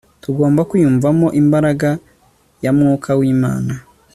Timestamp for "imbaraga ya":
1.41-2.71